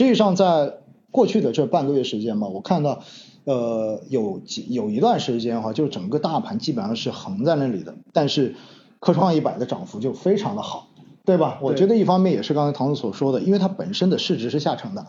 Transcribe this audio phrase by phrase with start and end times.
[0.00, 0.78] 实际上在
[1.10, 3.02] 过去的这半个月时间嘛，我看到
[3.44, 8.54] 呃有几有一段时间哈，就整个大盘基本上是横在那里的，但是
[8.98, 10.88] 科创一百的涨幅就非常的好，
[11.26, 11.58] 对吧？
[11.60, 15.06] 我觉得一方面也是刚才唐总所说的，因为它本身的市值是下沉的。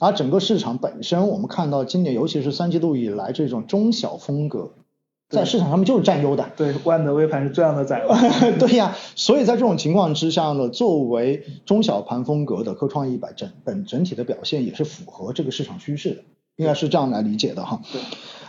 [0.00, 4.72] 而整个市场本身，我们看到今年尤其是三季度以来，这种中小风格
[5.34, 6.48] 在市场上面就是占优的。
[6.56, 8.02] 对，万德微盘是这样的在。
[8.58, 16.22] 对呀，所以在这种情况之下呢，作为中小盘风格的科创一百整本整体的表现也是符合这个市场趋势的，
[16.56, 17.80] 应该是这样来理解的哈。
[17.92, 18.00] 对。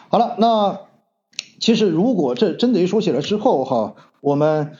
[0.09, 0.79] 好了，那
[1.59, 4.71] 其实如果这真的一说起来之后哈，我们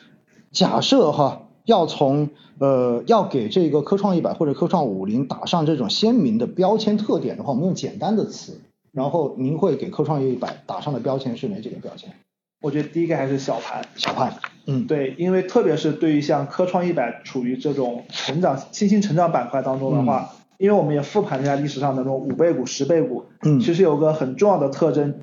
[0.52, 1.41] 假设哈。
[1.66, 2.30] 要从
[2.60, 8.62] 呃要给这个科创一百或者科创五零打上这种鲜明的标签特点的话，我们用简单的词，
[8.95, 12.09] 然后您会给科创一百打上的标签是哪几个标签？
[12.62, 13.85] 我觉得第一个还是小盘。
[13.95, 14.34] 小盘。
[14.66, 14.88] 嗯。
[14.88, 25.13] 对，因为特别是对于像科创一百处于这种成长新兴成长板块当中的话，因为我们也复盘了一下历史上的那种五倍股、十倍股，嗯，其实有个很重要的特征，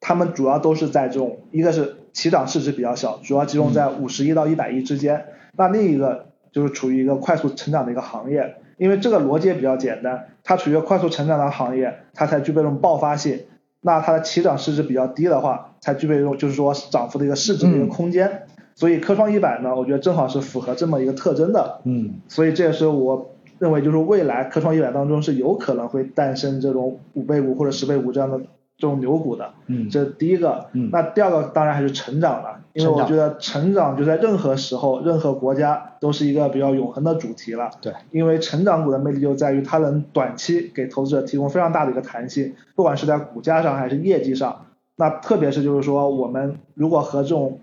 [0.00, 5.24] 他们主要都是在这种一个是起涨市值比较小，主要集中在五十亿到一百亿之间。
[5.56, 13.40] 那另一个就是处于一个快速成长的一个行业，因为这个逻辑也比较简单，它处于快速成长的行业，它才具备这种爆发性。
[13.80, 18.42] 那它的起涨市值比较低的话，才具备这种就是说涨幅的一个市值的一个空间。
[18.74, 21.80] 所以科创一百呢，我觉得正好是符合这么一个特征的。
[21.84, 22.14] 嗯。
[22.28, 28.40] 所以这也是我认为就是未来科创一百当中是有可能会诞生这种五倍股或者十倍股这样的。
[28.76, 47.60] 这种牛股的，嗯，这是第一个，嗯，那第二个当然还是成长了，因为我觉得成长就在任何时候、任何国家都是一个比较永恒的主题了，对，因为成长股的魅力就在于它能短期给投资者提供非常大的一个弹性，不管是在股价上还是业绩上，那特别是就是说我们如果和这种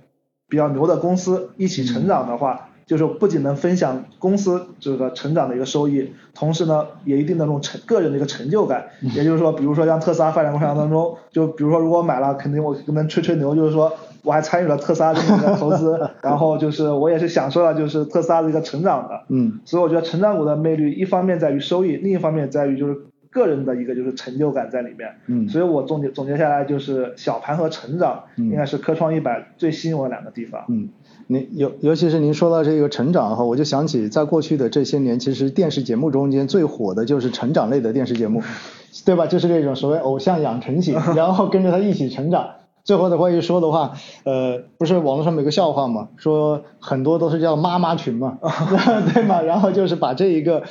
[0.48, 2.70] 比较牛的公司一起成长的话。
[2.92, 8.84] 就是不仅能分享公司这个成长的一个收益，同时呢，也一定的这种成个人的一个成就感。
[9.16, 19.22] 也就是说，比如说像特斯拉发展过程当中，就比如说如果买了，肯定我能吹吹牛，就是说我还参与了特斯拉这么一个投资， 然后就是我也是享受了就是特斯拉的一个成长的。
[19.30, 19.62] 嗯。
[19.64, 22.98] 所以我觉得成长股的魅力，一方面在于收益，另一方面在于就是
[23.32, 25.16] 个人的一个就是成就感在里面。
[25.26, 25.50] 嗯。
[25.50, 30.66] 所以我总结总结下来就是小盘和成长应该是科创一百最吸引我的两个地方。
[30.70, 30.90] 嗯。
[31.28, 38.44] 您尤尤其是您说到这个成长哈，我就想起在过去的这些年，其实电视节目中间最火的就是成长类的电视节目，
[39.06, 39.28] 对吧？
[39.28, 42.50] 就是这种所谓偶像养成型， 然后跟着他一起成长。
[42.84, 43.94] 最后的话一说的话，
[44.26, 48.38] 呃，不是网络上有个笑话嘛，说很多都是叫妈妈群嘛，
[49.14, 49.42] 对吗？
[49.42, 50.64] 然后就是把这一个。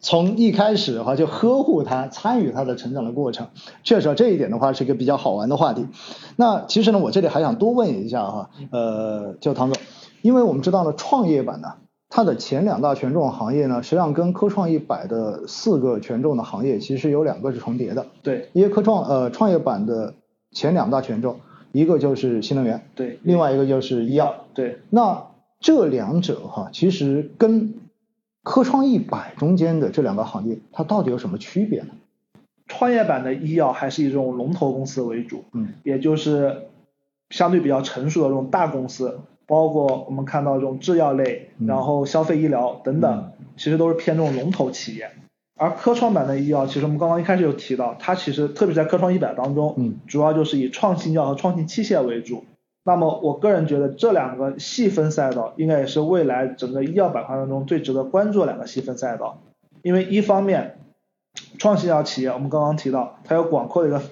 [0.00, 3.48] 从一开始哈就呵护他，参与他的成长的过程，
[3.82, 5.86] 确实这一点的话是一个比较好玩的话题。
[6.36, 9.82] 那其实呢，我这里还想多问一下哈，呃，就唐总，
[10.20, 11.68] 因为我们知道呢，创业板呢，
[12.10, 18.06] 它的前两大权重行业呢，实际上跟科创一百的四个权重的行业其实有两个是重叠的。
[18.22, 20.14] 对，因为科创呃创业板的
[20.52, 21.40] 前两大权重，
[21.72, 24.80] 一个就是新能源，对，另外一个就是医药，对。
[24.90, 25.24] 那
[25.60, 27.74] 这两者哈，其实跟
[28.44, 31.88] 科创一百中间的这两个行业，它到底有什么区别呢？
[32.68, 36.66] 创业板的医药还是以这种龙头公司为主，嗯，也就是
[37.30, 45.10] 相对比较成熟的这种大公司，包括我们看到这种制药类，然后消费医疗等等，其实都是偏这种龙头企业。
[45.56, 52.44] 而科创板的医药，其实我们刚刚一开始有提到，它其实特别在科创一百当中，嗯，主要就是以创新药和创新器械为主。
[52.86, 59.40] 那么我个人觉得这两个细分赛道应该也是未来整个医药板块当中最值得关注的两个细分赛道，
[59.80, 60.76] 因为一方面，
[61.58, 64.02] 创新药企业我们刚刚提到它有广阔的一个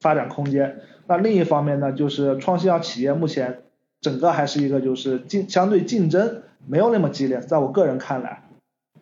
[0.00, 3.64] 发展空间，那另一方面呢，就是创新药企业目前
[4.00, 8.44] 整个还是一个就是竞相对竞争没有那么激烈，在我个人看来，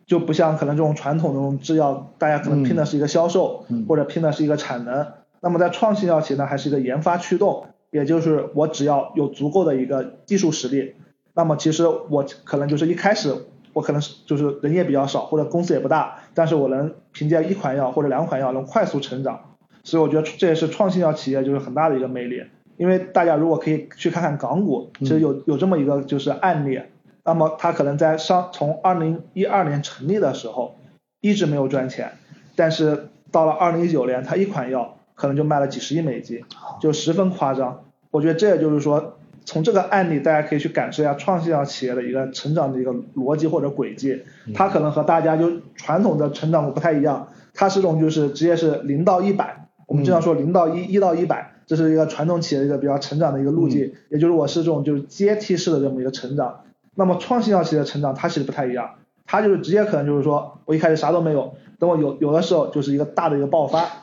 [0.06, 5.06] 就不像可能这种传统的这种制药，大家可能拼的是一个销售，或者拼的是一个产能，
[5.40, 7.66] 那么在创新药企业呢，还是一个研发驱动。
[7.90, 10.94] 也就是我只要有足够的一个技术实力，
[11.34, 13.34] 那么其实我可能就是一开始
[13.72, 22.44] 我可能是就是人也比较少或者公司也不大，但是我能凭借一款药或者两款药能快速成长，所以我觉得这也是创新药企业就是很大的一个魅力。
[22.76, 26.80] 因为大家如果可以去看看港股，其实有有这么一个就是案例，
[27.24, 30.76] 那么它可能在上从二零一二年成立的时候
[31.20, 32.12] 一直没有赚钱，
[32.56, 34.96] 但是到了二零一九年，它一款药。
[35.20, 36.42] 可能就卖了几十亿美金，
[36.80, 37.84] 就十分夸张。
[38.10, 44.22] 我觉得这也就是说，从这个案例大家可以去感受一下创新药企业的一个成长的一个逻辑或者轨迹。
[44.54, 49.68] 它可能和大家就传统的成长股不太一样，它是种就是直接是零到一百。
[49.86, 53.92] 我们经常说零到一，一到一百，这是一个传统企业一个比较成长的一个路径。
[54.08, 56.62] 也就是我是这种就是阶梯式的这么一个成长。
[56.94, 58.92] 那么创新药企业的成长它其实不太一样。
[59.26, 64.02] 它就是直接可能就是说我一开始啥都没有，等我有有的时候就是一个大的一个爆发，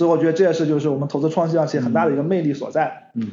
[0.00, 3.10] 所以我觉得这也是就是我们投资创新药企业很大的一个魅力所在。
[3.12, 3.32] 嗯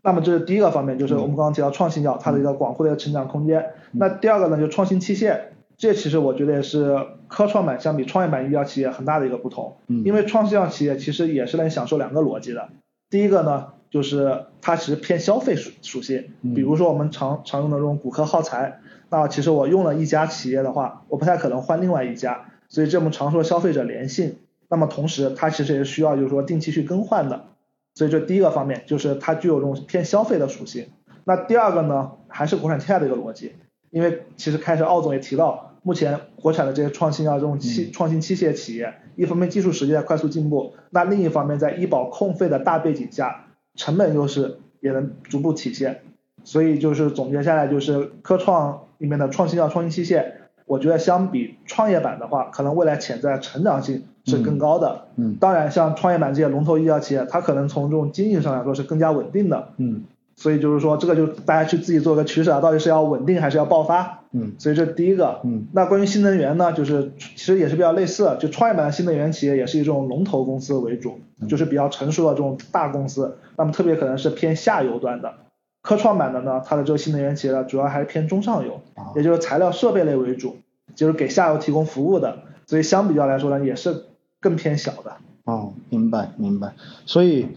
[0.00, 3.66] 那么这是第一个方面，就是我们刚刚提到创新药它的一个广阔的一个成长空间。
[3.92, 5.38] 那第二个呢，就创新器械，
[5.76, 6.96] 这其实我觉得也是
[7.28, 9.76] 科创板相比创业板医药企业很大的一个不同。
[9.88, 12.70] 嗯因为创新药企业其实也是能享受两个逻辑的。
[13.10, 18.80] 第一个呢，就是它其实偏消费属属性，嗯比如说我们常常用的这种骨科耗材，
[19.10, 24.36] 那其实我用了一家企业的话，我不太可能换另外一家，所以这我们常说消费者粘性。
[24.68, 27.46] 那么同时，它其实也是需要就是说定期去更换的。
[27.94, 30.88] 所以这第一个方面就是它具有这种偏消费的属性。
[31.24, 33.54] 那第二个呢，还是国产替代的一个逻辑，
[33.90, 46.02] 因为其实开始奥总也提到，目前国产的这些创新啊这种器、创新器械企业，一方面技术实力在快速进步，那另一方面在医保控费的大背景下，成本优势也能逐步体现。
[46.44, 50.32] 所以就是总结下来，就是科创里面的创新药、创新器械，
[50.64, 55.04] 我觉得相比创业板的话，可能未来潜在成长性是更高的。
[55.16, 59.68] 嗯当然，像创业板这些龙头医药企业，它可能从这种经营上来说是更加稳定的。
[59.78, 60.04] 嗯
[60.38, 64.20] 所以就是说，这个就大家去自己做个取舍啊，到底是要稳定还是要爆发？
[64.32, 65.40] 嗯所以这是第一个。
[65.44, 75.32] 嗯那关于新能源呢，就是其实也是比较类似，就创业板的新能源企业也是以这种龙头公司为主，就是比较成熟的这种大公司，那么特别可能是偏下游端的。
[75.80, 80.56] 科创板的呢，它的这个新能源企业呢，主要还是偏中上游，啊也就是材料设备类为主，
[80.94, 84.02] 就是给下游提供服务的，所以相比较来说呢，也是
[84.46, 85.16] 更偏小的。
[85.44, 86.74] 哦，明白明白。
[87.04, 87.48] 所以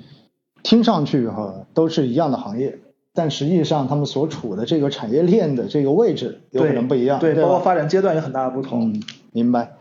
[0.64, 2.80] 听上去哈都是一样的行业，
[3.14, 8.92] 但实际上他们所处的这个产业链的这个位置有可能不一样，对，对包括发展阶段有很大的不同。
[8.92, 9.79] 嗯，明白。